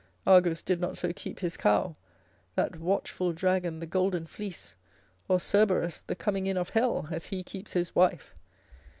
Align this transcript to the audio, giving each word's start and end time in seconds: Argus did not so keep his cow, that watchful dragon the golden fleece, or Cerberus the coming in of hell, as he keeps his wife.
Argus 0.25 0.63
did 0.63 0.81
not 0.81 0.97
so 0.97 1.13
keep 1.13 1.41
his 1.41 1.55
cow, 1.57 1.95
that 2.55 2.79
watchful 2.79 3.31
dragon 3.33 3.77
the 3.79 3.85
golden 3.85 4.25
fleece, 4.25 4.73
or 5.27 5.37
Cerberus 5.39 6.01
the 6.01 6.15
coming 6.15 6.47
in 6.47 6.57
of 6.57 6.69
hell, 6.69 7.07
as 7.11 7.27
he 7.27 7.43
keeps 7.43 7.73
his 7.73 7.93
wife. 7.93 8.33